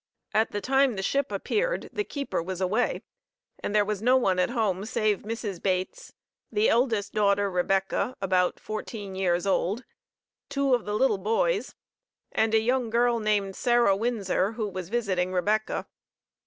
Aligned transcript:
At 0.33 0.49
the 0.51 0.61
time 0.61 0.95
the 0.95 1.03
ship 1.03 1.31
appeared, 1.31 1.91
the 1.93 2.03
keeper 2.03 2.41
was 2.41 2.59
away, 2.59 3.03
and 3.59 3.75
there 3.75 3.85
was 3.85 4.01
no 4.01 4.17
one 4.17 4.39
at 4.39 4.49
home 4.49 4.83
save 4.85 5.19
Mrs. 5.19 5.61
Bates, 5.61 6.11
the 6.51 6.69
eldest 6.69 7.13
daughter, 7.13 7.51
Rebecca, 7.51 8.15
about 8.19 8.59
fourteen 8.59 9.13
years 9.13 9.45
old, 9.45 9.83
two 10.49 10.73
of 10.73 10.85
the 10.85 10.95
little 10.95 11.19
boys, 11.19 11.75
and 12.31 12.55
a 12.55 12.59
young 12.59 12.89
girl 12.89 13.19
named 13.19 13.55
Sarah 13.55 13.95
Winsor, 13.95 14.53
who 14.53 14.67
was 14.67 14.89
visiting 14.89 15.33
Rebecca. 15.33 15.85